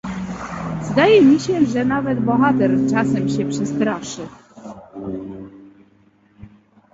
[0.83, 4.27] "Zdaje mi się, że nawet bohater czasem się przestraszy."